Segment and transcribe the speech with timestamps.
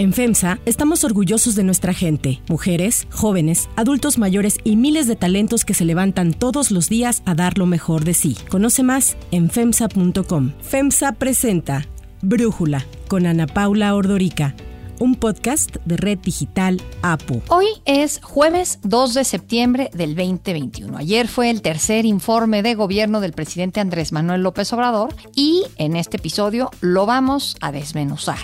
[0.00, 5.66] En FEMSA estamos orgullosos de nuestra gente, mujeres, jóvenes, adultos mayores y miles de talentos
[5.66, 8.34] que se levantan todos los días a dar lo mejor de sí.
[8.48, 10.52] Conoce más en FEMSA.com.
[10.62, 11.86] FEMSA presenta
[12.22, 14.54] Brújula con Ana Paula Ordorica
[15.00, 17.42] un podcast de Red Digital APU.
[17.48, 20.96] Hoy es jueves 2 de septiembre del 2021.
[20.96, 25.96] Ayer fue el tercer informe de gobierno del presidente Andrés Manuel López Obrador y en
[25.96, 28.38] este episodio lo vamos a desmenuzar.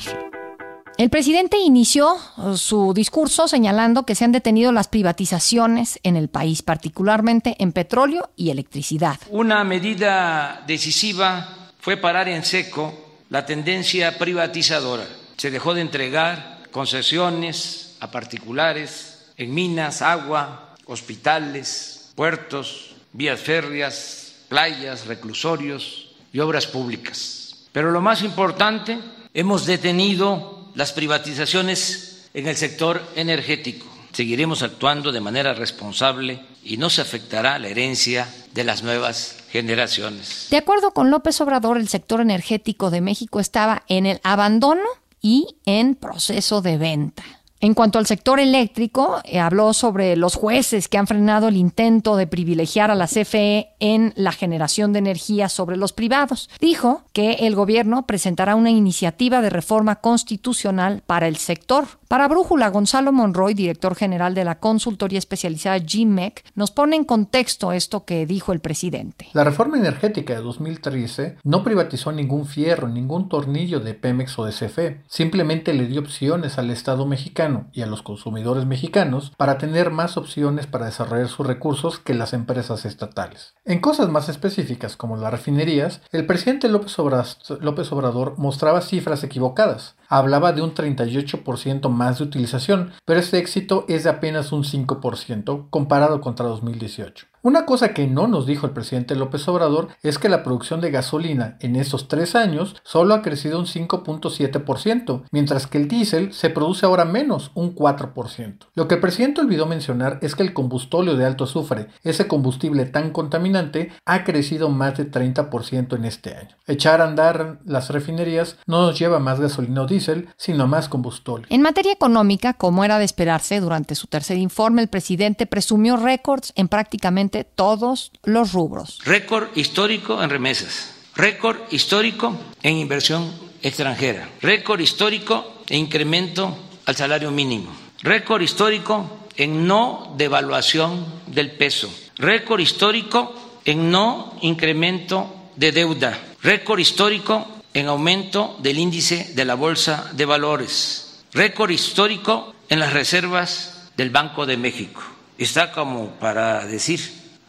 [0.99, 6.29] El presidente inició uh, su discurso señalando que se han detenido las privatizaciones en el
[6.29, 9.21] país, particularmente en petróleo y electricidad.
[9.29, 12.95] Una medida decisiva fue parar en seco
[13.29, 15.05] la tendencia privatizadora.
[15.37, 25.07] Se dejó de entregar concesiones a particulares en minas, agua, hospitales, puertos, vías férreas, playas,
[25.07, 27.67] reclusorios y obras públicas.
[27.73, 28.99] Pero lo más importante,
[29.35, 33.87] hemos detenido las privatizaciones en el sector energético.
[34.13, 40.47] Seguiremos actuando de manera responsable y no se afectará la herencia de las nuevas generaciones.
[40.51, 44.85] De acuerdo con López Obrador, el sector energético de México estaba en el abandono
[45.21, 47.25] y en proceso de venta.
[47.59, 52.17] En cuanto al sector eléctrico, eh, habló sobre los jueces que han frenado el intento
[52.17, 56.51] de privilegiar a la CFE en la generación de energía sobre los privados.
[56.61, 61.87] Dijo que el gobierno presentará una iniciativa de reforma constitucional para el sector.
[62.09, 67.73] Para Brújula, Gonzalo Monroy, director general de la consultoría especializada GMEC, nos pone en contexto
[67.73, 69.29] esto que dijo el presidente.
[69.33, 74.53] La reforma energética de 2013 no privatizó ningún fierro, ningún tornillo de Pemex o de
[74.53, 75.01] CFE.
[75.09, 80.17] Simplemente le dio opciones al Estado mexicano y a los consumidores mexicanos para tener más
[80.17, 83.55] opciones para desarrollar sus recursos que las empresas estatales.
[83.65, 89.97] En cosas más específicas, como las refinerías, el presidente López Obrador, mostraba cifras equivocadas.
[90.09, 95.67] Hablaba de un 38% más de utilización, pero este éxito es de apenas un 5%
[95.71, 97.27] comparado contra 2018.
[97.47, 100.91] Una cosa que no nos dijo el presidente López Obrador es que la producción de
[100.91, 106.51] gasolina en estos tres años solo ha crecido un 5.7%, mientras que el diésel se
[106.51, 108.67] produce ahora menos, un 4%.
[108.75, 112.85] Lo que el presidente olvidó mencionar es que el combustóleo de alto azufre, ese combustible
[112.85, 116.57] tan contaminante, ha crecido más de 30% en este año.
[116.67, 119.96] Echar a andar las refinerías no nos lleva más gasolina o diésel,
[120.37, 121.47] sino más combustóleo.
[121.51, 126.53] En materia económica, como era de esperarse, durante su tercer informe el presidente presumió récords
[126.57, 128.99] en prácticamente todos los rubros.
[129.05, 133.31] Récord histórico en remesas, récord histórico en inversión
[133.63, 137.71] extranjera, récord histórico en incremento al salario mínimo,
[138.03, 143.35] récord histórico en no devaluación del peso, récord histórico
[143.65, 150.25] en no incremento de deuda, récord histórico en aumento del índice de la Bolsa de
[150.25, 155.03] Valores, récord histórico en las reservas del Banco de México.
[155.37, 157.01] Está como para decir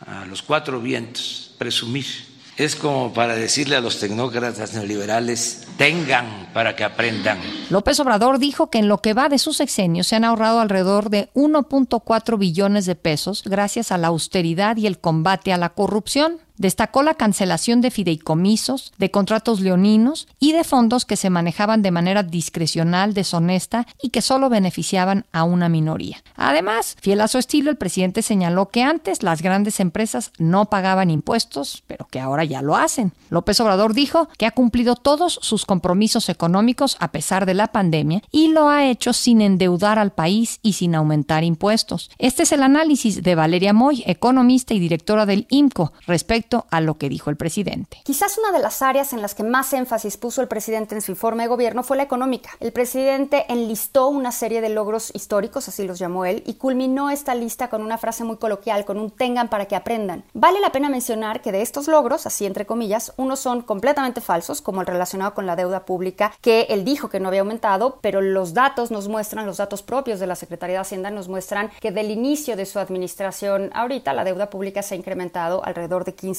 [0.06, 2.06] a los cuatro vientos, presumir.
[2.58, 7.40] Es como para decirle a los tecnócratas neoliberales, tengan para que aprendan.
[7.70, 11.10] López Obrador dijo que en lo que va de su sexenio se han ahorrado alrededor
[11.10, 16.40] de 1.4 billones de pesos gracias a la austeridad y el combate a la corrupción.
[16.58, 21.92] Destacó la cancelación de fideicomisos, de contratos leoninos y de fondos que se manejaban de
[21.92, 26.24] manera discrecional, deshonesta y que solo beneficiaban a una minoría.
[26.36, 31.12] Además, fiel a su estilo, el presidente señaló que antes las grandes empresas no pagaban
[31.12, 33.14] impuestos, pero que ahora ya lo hacen.
[33.30, 38.24] López Obrador dijo que ha cumplido todos sus compromisos económicos a pesar de la pandemia
[38.32, 42.10] y lo ha hecho sin endeudar al país y sin aumentar impuestos.
[42.18, 46.98] Este es el análisis de Valeria Moy, economista y directora del IMCO, respecto a lo
[46.98, 48.02] que dijo el presidente.
[48.04, 51.12] Quizás una de las áreas en las que más énfasis puso el presidente en su
[51.12, 52.50] informe de gobierno fue la económica.
[52.60, 57.36] El presidente enlistó una serie de logros históricos, así los llamó él, y culminó esta
[57.36, 60.24] lista con una frase muy coloquial, con un tengan para que aprendan.
[60.34, 64.62] Vale la pena mencionar que de estos logros, así entre comillas, unos son completamente falsos,
[64.62, 68.22] como el relacionado con la deuda pública, que él dijo que no había aumentado, pero
[68.22, 71.92] los datos nos muestran, los datos propios de la Secretaría de Hacienda nos muestran que
[71.92, 76.38] del inicio de su administración ahorita la deuda pública se ha incrementado alrededor de 15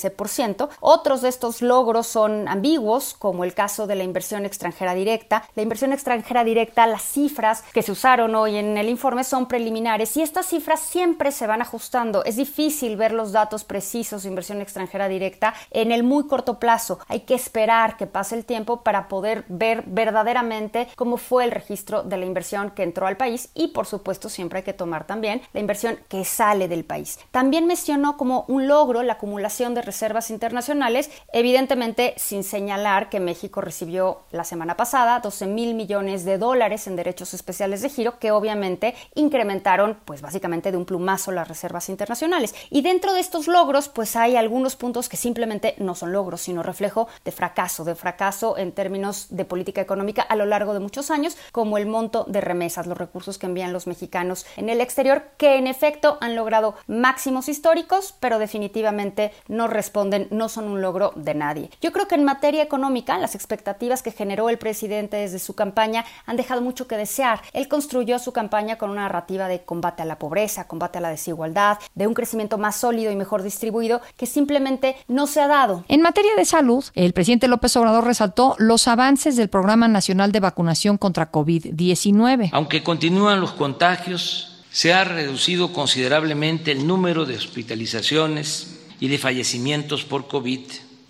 [0.80, 5.44] otros de estos logros son ambiguos, como el caso de la inversión extranjera directa.
[5.54, 10.16] La inversión extranjera directa, las cifras que se usaron hoy en el informe son preliminares
[10.16, 12.24] y estas cifras siempre se van ajustando.
[12.24, 16.98] Es difícil ver los datos precisos de inversión extranjera directa en el muy corto plazo.
[17.08, 22.02] Hay que esperar que pase el tiempo para poder ver verdaderamente cómo fue el registro
[22.02, 25.42] de la inversión que entró al país y por supuesto siempre hay que tomar también
[25.52, 27.18] la inversión que sale del país.
[27.30, 33.60] También mencionó como un logro la acumulación de reservas internacionales, evidentemente sin señalar que México
[33.60, 38.30] recibió la semana pasada 12 mil millones de dólares en derechos especiales de giro que
[38.30, 42.54] obviamente incrementaron pues básicamente de un plumazo las reservas internacionales.
[42.70, 46.62] Y dentro de estos logros pues hay algunos puntos que simplemente no son logros, sino
[46.62, 48.97] reflejo de fracaso, de fracaso en términos
[49.30, 52.98] de política económica a lo largo de muchos años, como el monto de remesas, los
[52.98, 58.14] recursos que envían los mexicanos en el exterior, que en efecto han logrado máximos históricos,
[58.20, 61.70] pero definitivamente no responden, no son un logro de nadie.
[61.80, 66.04] Yo creo que en materia económica, las expectativas que generó el presidente desde su campaña
[66.26, 67.40] han dejado mucho que desear.
[67.52, 71.10] Él construyó su campaña con una narrativa de combate a la pobreza, combate a la
[71.10, 75.84] desigualdad, de un crecimiento más sólido y mejor distribuido, que simplemente no se ha dado.
[75.88, 80.40] En materia de salud, el presidente López Obrador resaltó los avances del Programa Nacional de
[80.40, 82.50] Vacunación contra COVID-19.
[82.52, 90.04] Aunque continúan los contagios, se ha reducido considerablemente el número de hospitalizaciones y de fallecimientos
[90.04, 90.60] por COVID.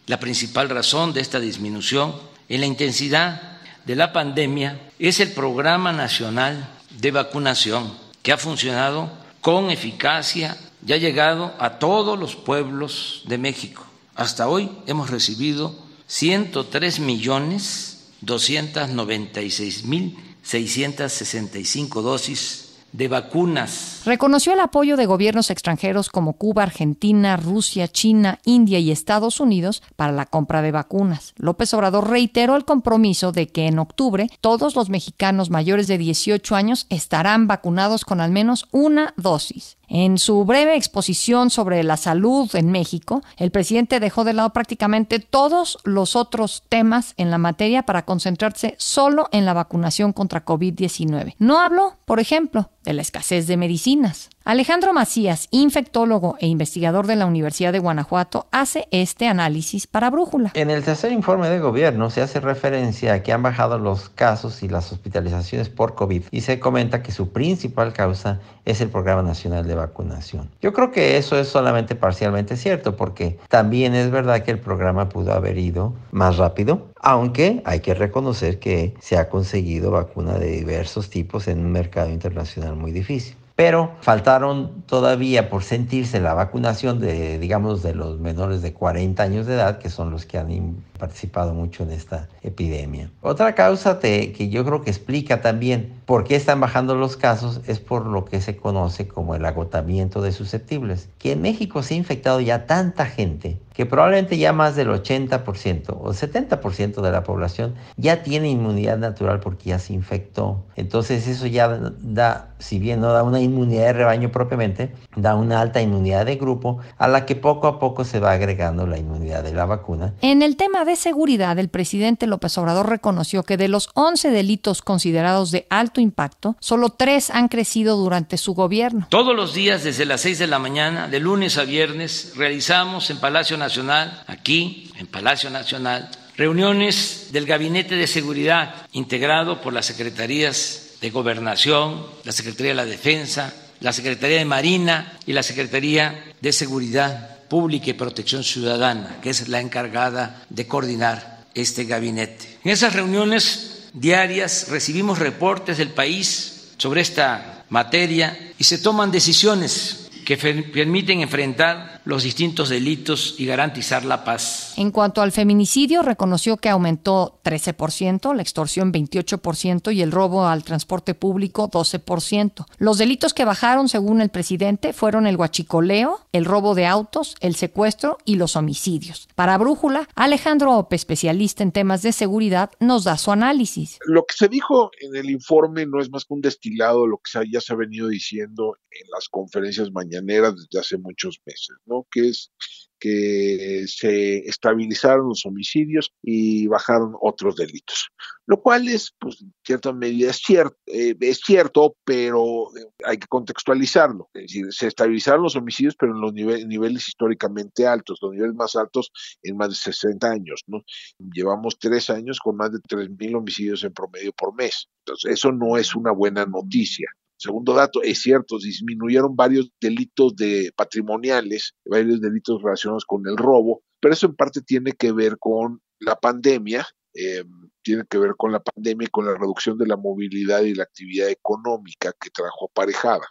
[0.07, 2.15] La principal razón de esta disminución
[2.49, 7.93] en la intensidad de la pandemia es el Programa Nacional de Vacunación,
[8.23, 9.11] que ha funcionado
[9.41, 13.85] con eficacia y ha llegado a todos los pueblos de México.
[14.15, 24.01] Hasta hoy hemos recibido 103 millones 296 mil 665 dosis de vacunas.
[24.07, 29.83] Reconoció el apoyo de gobiernos extranjeros como Cuba, Argentina, Rusia, China, India y Estados Unidos
[29.97, 31.35] para la compra de vacunas.
[31.37, 36.57] López Obrador reiteró el compromiso de que en octubre todos los mexicanos mayores de 18
[36.57, 39.78] años estarán vacunados con al menos una dosis.
[39.89, 45.19] En su breve exposición sobre la salud en México, el presidente dejó de lado prácticamente
[45.19, 51.35] todos los otros temas en la materia para concentrarse solo en la vacunación contra COVID-19.
[51.39, 54.29] No habló, por ejemplo, de la escasez de medicinas.
[54.49, 60.53] Alejandro Macías, infectólogo e investigador de la Universidad de Guanajuato, hace este análisis para Brújula.
[60.55, 64.63] En el tercer informe de gobierno se hace referencia a que han bajado los casos
[64.63, 69.23] y las hospitalizaciones por COVID y se comenta que su principal causa es el Programa
[69.23, 70.49] Nacional de Vacunación.
[70.63, 75.11] Yo creo que eso es solamente parcialmente cierto porque también es verdad que el programa
[75.11, 80.53] pudo haber ido más rápido, aunque hay que reconocer que se ha conseguido vacuna de
[80.53, 87.01] diversos tipos en un mercado internacional muy difícil pero faltaron todavía por sentirse la vacunación
[87.01, 90.53] de, digamos, de los menores de 40 años de edad, que son los que han
[90.99, 93.11] participado mucho en esta epidemia.
[93.23, 97.81] Otra causa que yo creo que explica también por qué están bajando los casos es
[97.81, 101.97] por lo que se conoce como el agotamiento de susceptibles, que en México se ha
[101.97, 107.77] infectado ya tanta gente que probablemente ya más del 80% o 70% de la población
[107.97, 110.65] ya tiene inmunidad natural porque ya se infectó.
[110.75, 111.69] Entonces eso ya
[112.01, 116.35] da, si bien no da una inmunidad de rebaño propiamente, da una alta inmunidad de
[116.35, 120.13] grupo a la que poco a poco se va agregando la inmunidad de la vacuna.
[120.23, 124.83] En el tema de seguridad, el presidente López Obrador reconoció que de los 11 delitos
[124.83, 129.07] considerados de alto impacto, solo tres han crecido durante su gobierno.
[129.09, 133.19] Todos los días desde las 6 de la mañana, de lunes a viernes, realizamos en
[133.19, 140.97] Palacio Nacional aquí en Palacio Nacional, reuniones del Gabinete de Seguridad integrado por las Secretarías
[141.01, 146.53] de Gobernación, la Secretaría de la Defensa, la Secretaría de Marina y la Secretaría de
[146.53, 152.59] Seguridad Pública y Protección Ciudadana, que es la encargada de coordinar este gabinete.
[152.65, 160.09] En esas reuniones diarias recibimos reportes del país sobre esta materia y se toman decisiones
[160.25, 164.73] que permiten enfrentar los distintos delitos y garantizar la paz.
[164.79, 170.65] En cuanto al feminicidio, reconoció que aumentó 13%, la extorsión 28% y el robo al
[170.65, 172.65] transporte público 12%.
[172.79, 177.55] Los delitos que bajaron, según el presidente, fueron el huachicoleo, el robo de autos, el
[177.57, 179.29] secuestro y los homicidios.
[179.35, 183.99] Para Brújula, Alejandro Ope, especialista en temas de seguridad, nos da su análisis.
[184.07, 187.19] Lo que se dijo en el informe no es más que un destilado de lo
[187.19, 191.98] que ya se ha venido diciendo en las conferencias mañana desde hace muchos meses, ¿no?
[192.11, 192.53] Que es
[192.99, 198.09] que se estabilizaron los homicidios y bajaron otros delitos,
[198.47, 203.19] lo cual es, pues, en cierta medida es cierto, eh, es cierto, pero eh, hay
[203.19, 204.29] que contextualizarlo.
[204.35, 208.75] Es decir, se estabilizaron los homicidios, pero en los niveles históricamente altos, los niveles más
[208.77, 209.11] altos
[209.43, 210.83] en más de 60 años, ¿no?
[211.19, 214.89] Llevamos tres años con más de 3.000 homicidios en promedio por mes.
[215.05, 217.09] Entonces, eso no es una buena noticia.
[217.39, 223.83] Segundo dato, es cierto, disminuyeron varios delitos de patrimoniales, varios delitos relacionados con el robo,
[224.01, 227.45] pero eso en parte tiene que ver con la pandemia, eh,
[227.83, 230.83] tiene que ver con la pandemia y con la reducción de la movilidad y la
[230.83, 233.27] actividad económica que trajo aparejada.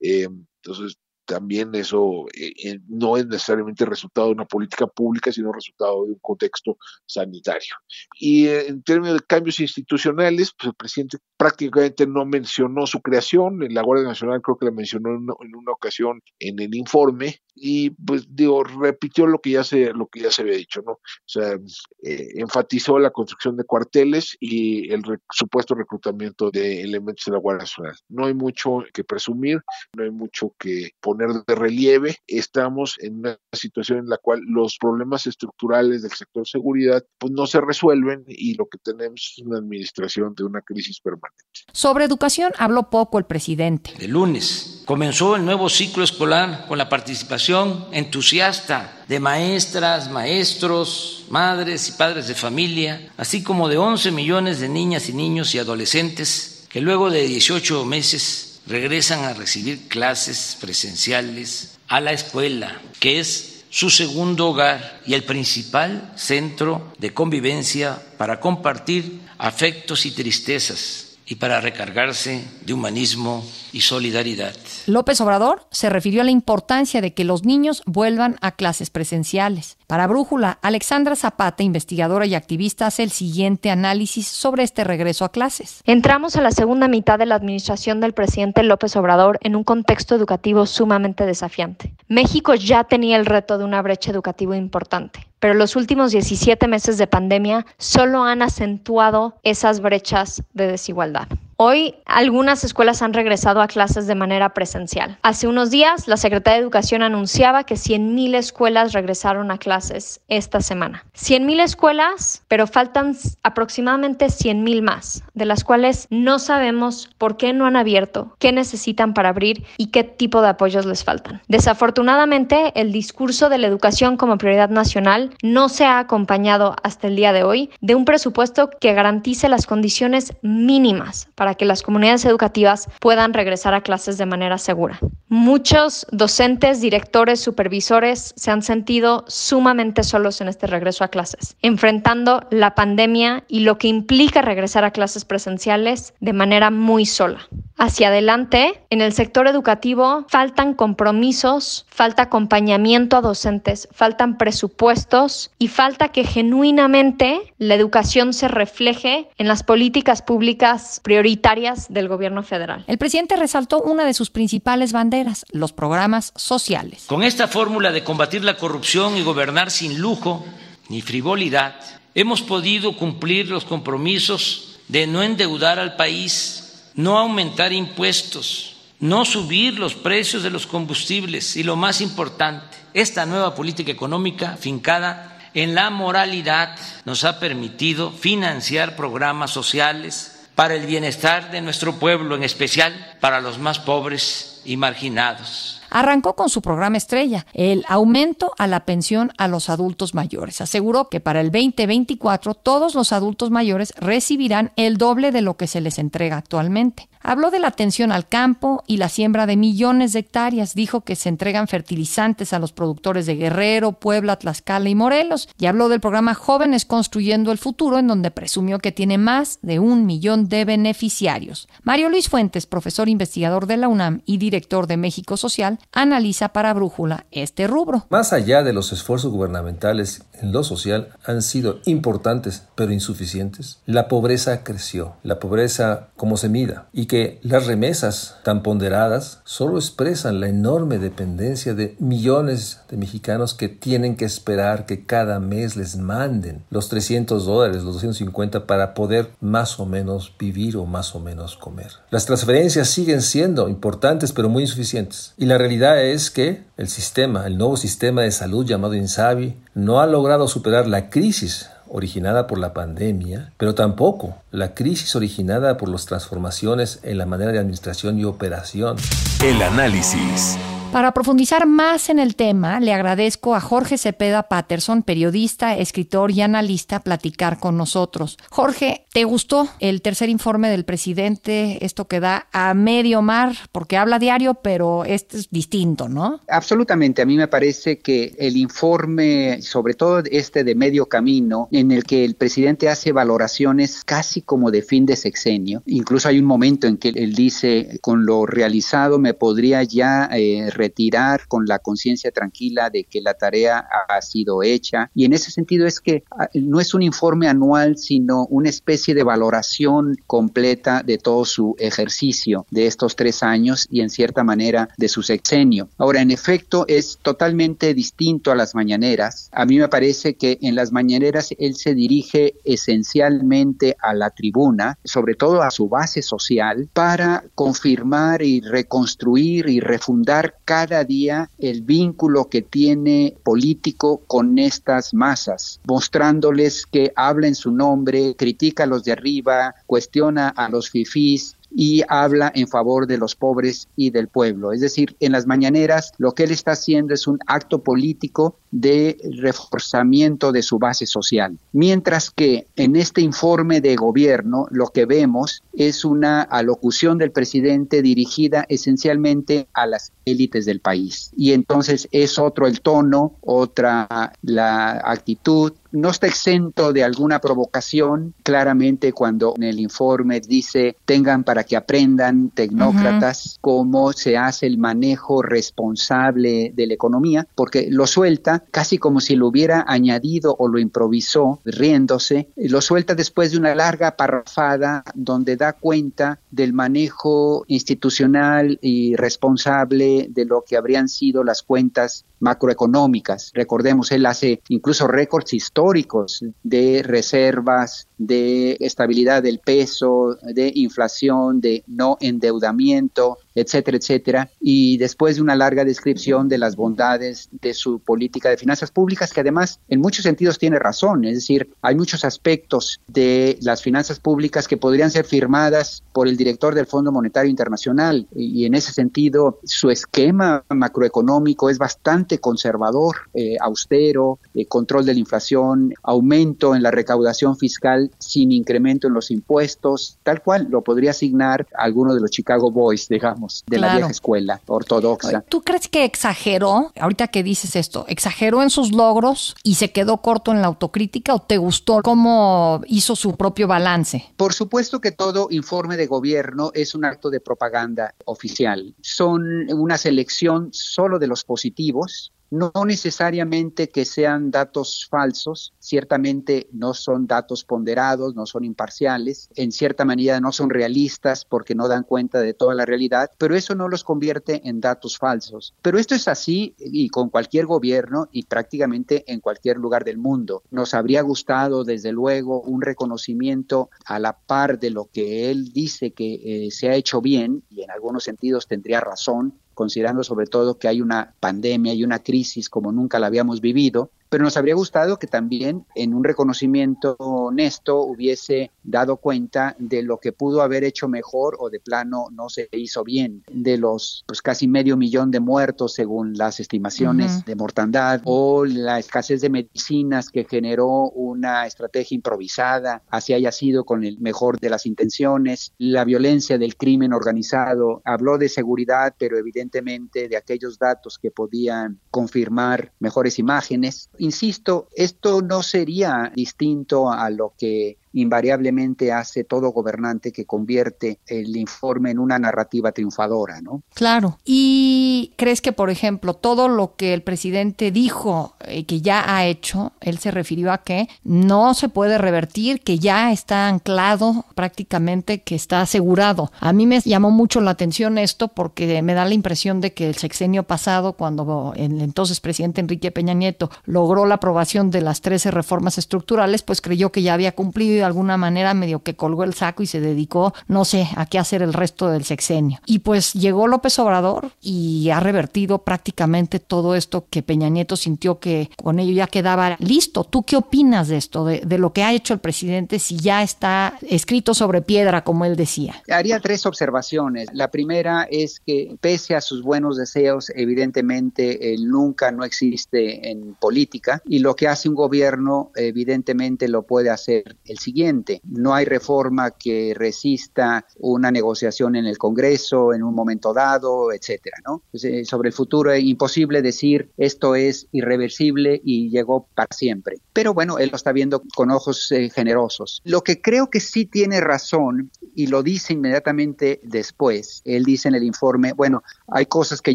[0.00, 0.28] Eh,
[0.64, 6.04] entonces, también eso eh, eh, no es necesariamente resultado de una política pública, sino resultado
[6.04, 6.76] de un contexto
[7.06, 7.74] sanitario.
[8.18, 13.62] Y eh, en términos de cambios institucionales, pues el presidente prácticamente no mencionó su creación,
[13.62, 17.90] en la Guardia Nacional creo que la mencionó en una, ocasión en el informe, y
[17.90, 20.92] pues digo, repitió lo que ya se, lo que ya se había dicho, ¿no?
[20.92, 21.58] O sea,
[22.02, 27.96] enfatizó la construcción de cuarteles y el supuesto reclutamiento de elementos de la Guardia Nacional.
[28.08, 29.60] No hay mucho que presumir,
[29.96, 32.16] no hay mucho que poner de relieve.
[32.26, 37.46] Estamos en una situación en la cual los problemas estructurales del sector seguridad pues no
[37.46, 41.44] se resuelven y lo que tenemos es una administración de una crisis permanente.
[41.72, 43.92] Sobre educación habló poco el presidente.
[44.00, 51.88] El lunes comenzó el nuevo ciclo escolar con la participación entusiasta de maestras, maestros, madres
[51.88, 56.64] y padres de familia, así como de 11 millones de niñas y niños y adolescentes
[56.68, 63.64] que luego de 18 meses regresan a recibir clases presenciales a la escuela, que es
[63.70, 71.36] su segundo hogar y el principal centro de convivencia para compartir afectos y tristezas y
[71.36, 74.54] para recargarse de humanismo y solidaridad.
[74.86, 79.78] López Obrador se refirió a la importancia de que los niños vuelvan a clases presenciales.
[79.86, 85.32] Para Brújula, Alexandra Zapata, investigadora y activista, hace el siguiente análisis sobre este regreso a
[85.32, 85.80] clases.
[85.86, 90.14] Entramos a la segunda mitad de la administración del presidente López Obrador en un contexto
[90.14, 91.94] educativo sumamente desafiante.
[92.08, 96.98] México ya tenía el reto de una brecha educativa importante pero los últimos 17 meses
[96.98, 101.26] de pandemia solo han acentuado esas brechas de desigualdad.
[101.64, 105.16] Hoy algunas escuelas han regresado a clases de manera presencial.
[105.22, 110.60] Hace unos días la Secretaría de Educación anunciaba que 100.000 escuelas regresaron a clases esta
[110.60, 111.04] semana.
[111.14, 117.66] 100.000 escuelas, pero faltan aproximadamente 100.000 más, de las cuales no sabemos por qué no
[117.66, 121.42] han abierto, qué necesitan para abrir y qué tipo de apoyos les faltan.
[121.46, 127.14] Desafortunadamente, el discurso de la educación como prioridad nacional no se ha acompañado hasta el
[127.14, 132.24] día de hoy de un presupuesto que garantice las condiciones mínimas para que las comunidades
[132.24, 134.98] educativas puedan regresar a clases de manera segura.
[135.28, 142.46] Muchos docentes, directores, supervisores se han sentido sumamente solos en este regreso a clases, enfrentando
[142.50, 147.48] la pandemia y lo que implica regresar a clases presenciales de manera muy sola.
[147.82, 155.66] Hacia adelante, en el sector educativo faltan compromisos, falta acompañamiento a docentes, faltan presupuestos y
[155.66, 162.84] falta que genuinamente la educación se refleje en las políticas públicas prioritarias del gobierno federal.
[162.86, 167.06] El presidente resaltó una de sus principales banderas, los programas sociales.
[167.08, 170.46] Con esta fórmula de combatir la corrupción y gobernar sin lujo
[170.88, 171.74] ni frivolidad,
[172.14, 176.61] hemos podido cumplir los compromisos de no endeudar al país,
[176.94, 183.26] no aumentar impuestos, no subir los precios de los combustibles y lo más importante, esta
[183.26, 190.86] nueva política económica fincada en la moralidad nos ha permitido financiar programas sociales para el
[190.86, 196.62] bienestar de nuestro pueblo, en especial para los más pobres y marginados arrancó con su
[196.62, 200.60] programa estrella, el aumento a la pensión a los adultos mayores.
[200.60, 205.66] Aseguró que para el 2024 todos los adultos mayores recibirán el doble de lo que
[205.66, 207.08] se les entrega actualmente.
[207.24, 210.74] Habló de la atención al campo y la siembra de millones de hectáreas.
[210.74, 215.48] Dijo que se entregan fertilizantes a los productores de Guerrero, Puebla, Tlaxcala y Morelos.
[215.56, 219.78] Y habló del programa Jóvenes Construyendo el Futuro, en donde presumió que tiene más de
[219.78, 221.68] un millón de beneficiarios.
[221.84, 226.72] Mario Luis Fuentes, profesor investigador de la UNAM y director de México Social, analiza para
[226.74, 228.06] Brújula este rubro.
[228.10, 234.08] Más allá de los esfuerzos gubernamentales en lo social han sido importantes pero insuficientes, la
[234.08, 240.40] pobreza creció, la pobreza como se mida, y que las remesas tan ponderadas solo expresan
[240.40, 245.96] la enorme dependencia de millones de mexicanos que tienen que esperar que cada mes les
[245.96, 251.20] manden los 300 dólares, los 250 para poder más o menos vivir o más o
[251.20, 251.92] menos comer.
[252.10, 257.46] Las transferencias siguen siendo importantes pero muy insuficientes y la realidad es que el sistema,
[257.46, 262.58] el nuevo sistema de salud llamado INSABI, no ha logrado superar la crisis originada por
[262.58, 268.18] la pandemia, pero tampoco la crisis originada por las transformaciones en la manera de administración
[268.18, 268.96] y operación.
[269.42, 270.58] El análisis.
[270.92, 276.42] Para profundizar más en el tema, le agradezco a Jorge Cepeda Patterson, periodista, escritor y
[276.42, 278.36] analista, platicar con nosotros.
[278.50, 281.82] Jorge, ¿te gustó el tercer informe del presidente?
[281.82, 286.40] Esto que da a medio mar, porque habla diario, pero este es distinto, ¿no?
[286.46, 287.22] Absolutamente.
[287.22, 292.04] A mí me parece que el informe, sobre todo este de medio camino, en el
[292.04, 296.86] que el presidente hace valoraciones casi como de fin de sexenio, incluso hay un momento
[296.86, 302.30] en que él dice, con lo realizado me podría ya eh, retirar con la conciencia
[302.30, 305.10] tranquila de que la tarea ha sido hecha.
[305.14, 309.14] Y en ese sentido es que ah, no es un informe anual, sino una especie
[309.14, 314.88] de valoración completa de todo su ejercicio de estos tres años y en cierta manera
[314.96, 315.88] de su sexenio.
[315.98, 319.48] Ahora, en efecto, es totalmente distinto a las mañaneras.
[319.52, 324.98] A mí me parece que en las mañaneras él se dirige esencialmente a la tribuna,
[325.04, 331.82] sobre todo a su base social, para confirmar y reconstruir y refundar cada día el
[331.82, 338.86] vínculo que tiene político con estas masas, mostrándoles que habla en su nombre, critica a
[338.86, 344.10] los de arriba, cuestiona a los fifís, y habla en favor de los pobres y
[344.10, 344.72] del pueblo.
[344.72, 349.18] Es decir, en las mañaneras lo que él está haciendo es un acto político de
[349.40, 351.56] reforzamiento de su base social.
[351.72, 358.02] Mientras que en este informe de gobierno lo que vemos es una alocución del presidente
[358.02, 361.30] dirigida esencialmente a las élites del país.
[361.36, 368.34] Y entonces es otro el tono, otra la actitud, no está exento de alguna provocación,
[368.42, 374.78] claramente cuando en el informe dice tengan para que aprendan tecnócratas cómo se hace el
[374.78, 380.68] manejo responsable de la economía, porque lo suelta casi como si lo hubiera añadido o
[380.68, 387.64] lo improvisó riéndose, lo suelta después de una larga parrafada donde da cuenta del manejo
[387.66, 393.50] institucional y responsable de lo que habrían sido las cuentas macroeconómicas.
[393.54, 401.82] Recordemos, él hace incluso récords históricos de reservas, de estabilidad del peso, de inflación, de
[401.86, 404.50] no endeudamiento, etcétera, etcétera.
[404.60, 409.32] Y después de una larga descripción de las bondades de su política de finanzas públicas,
[409.32, 414.18] que además en muchos sentidos tiene razón, es decir, hay muchos aspectos de las finanzas
[414.20, 418.92] públicas que podrían ser firmadas por el director del Fondo Monetario Internacional y, en ese
[418.92, 426.74] sentido su esquema macroeconómico es bastante conservador, eh, austero, eh, control de la inflación, aumento
[426.74, 432.14] en la recaudación fiscal sin incremento en los impuestos, tal cual lo podría asignar alguno
[432.14, 435.42] de los Chicago Boys, digamos, de la vieja escuela ortodoxa.
[435.48, 440.18] ¿Tú crees que exageró, ahorita que dices esto, exageró en sus logros y se quedó
[440.18, 444.24] corto en la autocrítica o te gustó cómo hizo su propio balance?
[444.36, 448.94] Por supuesto que todo informe de gobierno es un acto de propaganda oficial.
[449.00, 452.21] Son una selección solo de los positivos
[452.52, 459.72] no necesariamente que sean datos falsos, ciertamente no son datos ponderados, no son imparciales, en
[459.72, 463.74] cierta manera no son realistas porque no dan cuenta de toda la realidad, pero eso
[463.74, 465.72] no los convierte en datos falsos.
[465.80, 470.62] Pero esto es así y con cualquier gobierno y prácticamente en cualquier lugar del mundo.
[470.70, 476.10] Nos habría gustado, desde luego, un reconocimiento a la par de lo que él dice
[476.10, 480.78] que eh, se ha hecho bien, y en algunos sentidos tendría razón, considerando sobre todo
[480.78, 484.74] que hay una pandemia y una crisis como nunca la habíamos vivido, pero nos habría
[484.74, 490.84] gustado que también en un reconocimiento honesto hubiese dado cuenta de lo que pudo haber
[490.84, 495.30] hecho mejor o de plano no se hizo bien, de los pues casi medio millón
[495.30, 501.66] de muertos según las estimaciones de mortandad o la escasez de medicinas que generó una
[501.66, 507.12] estrategia improvisada, así haya sido con el mejor de las intenciones, la violencia del crimen
[507.12, 514.86] organizado, habló de seguridad, pero evidentemente de aquellos datos que podían confirmar mejores imágenes Insisto,
[514.94, 522.10] esto no sería distinto a lo que invariablemente hace todo gobernante que convierte el informe
[522.10, 523.82] en una narrativa triunfadora, ¿no?
[523.94, 524.38] Claro.
[524.44, 529.34] ¿Y crees que, por ejemplo, todo lo que el presidente dijo y eh, que ya
[529.34, 534.44] ha hecho, él se refirió a que no se puede revertir, que ya está anclado
[534.54, 536.50] prácticamente, que está asegurado?
[536.60, 540.08] A mí me llamó mucho la atención esto porque me da la impresión de que
[540.08, 545.20] el sexenio pasado, cuando el entonces presidente Enrique Peña Nieto logró la aprobación de las
[545.20, 549.44] 13 reformas estructurales, pues creyó que ya había cumplido de alguna manera medio que colgó
[549.44, 552.80] el saco y se dedicó, no sé, a qué hacer el resto del sexenio.
[552.84, 558.40] Y pues llegó López Obrador y ha revertido prácticamente todo esto que Peña Nieto sintió
[558.40, 560.24] que con ello ya quedaba listo.
[560.24, 563.96] ¿Tú qué opinas de esto, de, lo que ha hecho el presidente, si ya está
[564.02, 566.02] escrito sobre piedra, como él decía?
[566.08, 567.48] Haría tres observaciones.
[567.52, 573.54] La primera es que pese a sus buenos deseos, evidentemente él nunca no existe en
[573.54, 578.40] política y lo que hace un gobierno evidentemente lo puede hacer el siguiente siguiente.
[578.44, 584.56] No hay reforma que resista una negociación en el Congreso en un momento dado, etcétera,
[584.66, 584.82] ¿no?
[584.94, 590.16] Eh, sobre el futuro es imposible decir esto es irreversible y llegó para siempre.
[590.32, 593.02] Pero bueno, él lo está viendo con ojos eh, generosos.
[593.04, 598.14] Lo que creo que sí tiene razón y lo dice inmediatamente después, él dice en
[598.14, 599.94] el informe, bueno, hay cosas que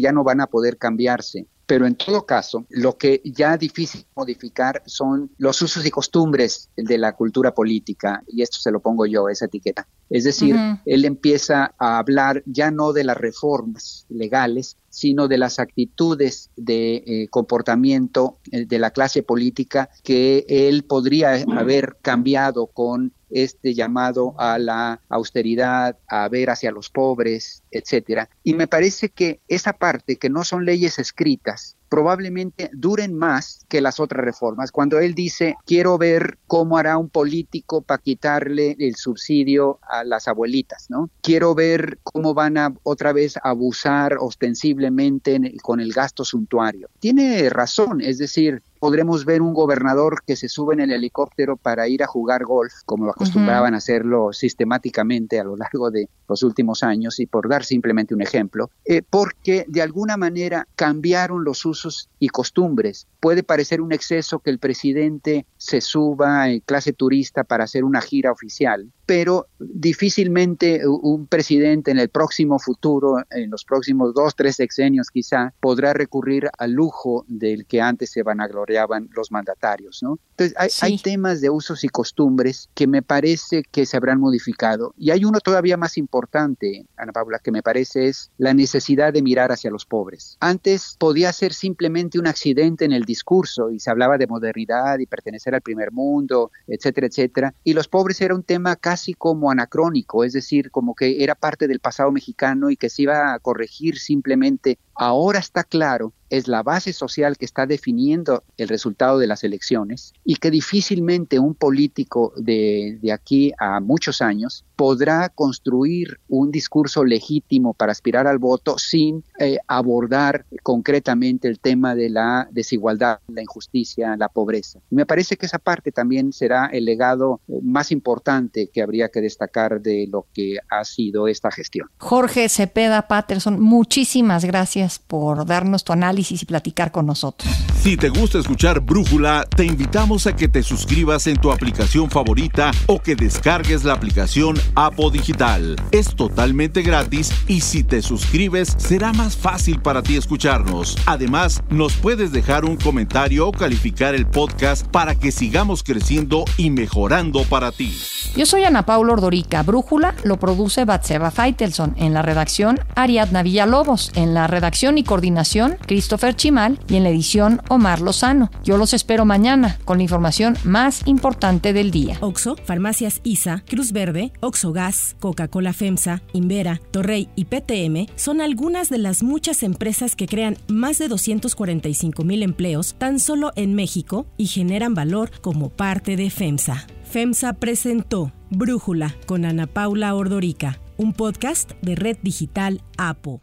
[0.00, 1.46] ya no van a poder cambiarse.
[1.68, 6.70] Pero en todo caso, lo que ya es difícil modificar son los usos y costumbres
[6.74, 9.86] de la cultura política, y esto se lo pongo yo, esa etiqueta.
[10.08, 15.58] Es decir, él empieza a hablar ya no de las reformas legales, sino de las
[15.58, 23.12] actitudes de eh, comportamiento eh, de la clase política que él podría haber cambiado con
[23.30, 28.28] este llamado a la austeridad, a ver hacia los pobres, etcétera.
[28.42, 33.80] Y me parece que esa parte, que no son leyes escritas, probablemente duren más que
[33.80, 34.70] las otras reformas.
[34.70, 40.28] Cuando él dice, quiero ver cómo hará un político para quitarle el subsidio a las
[40.28, 41.10] abuelitas, ¿no?
[41.22, 46.88] Quiero ver cómo van a otra vez abusar ostensiblemente con el gasto suntuario.
[47.00, 51.88] Tiene razón, es decir, podremos ver un gobernador que se sube en el helicóptero para
[51.88, 56.42] ir a jugar golf, como lo acostumbraban a hacerlo sistemáticamente a lo largo de los
[56.42, 61.64] últimos años, y por dar simplemente un ejemplo, eh, porque de alguna manera cambiaron los
[61.64, 63.06] usos y costumbres.
[63.20, 68.00] Puede parecer un exceso que el presidente se suba en clase turista para hacer una
[68.00, 74.56] gira oficial, pero difícilmente un presidente en el próximo futuro, en los próximos dos, tres
[74.56, 80.18] sexenios quizá, podrá recurrir al lujo del que antes se vanagloreaban los mandatarios, ¿no?
[80.36, 84.94] Entonces, hay, temas de usos y costumbres que me parece que se habrán modificado.
[84.96, 89.22] Y hay uno todavía más importante, Ana Paula, que me parece es la necesidad de
[89.22, 90.36] mirar hacia los pobres.
[90.40, 95.06] Antes podía ser simplemente un accidente en el discurso y se hablaba de modernidad y
[95.06, 97.54] pertenecer al primer mundo, etcétera, etcétera.
[97.64, 101.68] Y los pobres era un tema casi como anacrónico, es decir, como que era parte
[101.68, 104.78] del pasado mexicano y que se iba a corregir simplemente.
[104.98, 110.12] Ahora está claro es la base social que está definiendo el resultado de las elecciones
[110.24, 117.74] y que difícilmente un político de, aquí a muchos años podrá construir un discurso legítimo
[117.74, 124.16] para aspirar al voto sin eh, abordar concretamente el tema de la desigualdad, la injusticia,
[124.16, 124.80] la pobreza.
[124.90, 129.20] me parece que esa parte también será el legado eh, más importante que habría que
[129.20, 131.88] destacar de lo que ha sido esta gestión.
[131.98, 137.52] Jorge Cepeda Patterson, muchísimas gracias por darnos tu análisis y platicar con nosotros.
[137.82, 142.70] Si te gusta escuchar Brújula, te invitamos a que te suscribas en tu aplicación favorita
[142.86, 145.76] o que descargues la aplicación Apo Digital.
[145.90, 150.96] Es totalmente gratis y si te suscribes será más fácil para ti escucharnos.
[151.06, 156.70] Además, nos puedes dejar un comentario o calificar el podcast para que sigamos creciendo y
[156.70, 157.96] mejorando para ti.
[158.36, 159.62] Yo soy Ana Paula Ordorica.
[159.62, 161.94] Brújula lo produce Batseba Feitelson.
[161.96, 164.12] En la redacción, Ariadna Villalobos.
[164.14, 166.78] En la redacción y coordinación, Christopher Chimal.
[166.88, 168.48] Y en la edición, Omar Lozano.
[168.62, 172.16] Yo los espero mañana con la información más importante del día.
[172.20, 178.88] Oxo, Farmacias ISA, Cruz Verde, Oxo Gas, Coca-Cola FEMSA, Invera, Torrey y PTM son algunas
[178.88, 184.26] de las muchas empresas que crean más de 245 mil empleos tan solo en México
[184.36, 186.86] y generan valor como parte de FEMSA.
[187.02, 193.42] FEMSA presentó Brújula con Ana Paula Ordorica, un podcast de Red Digital APO.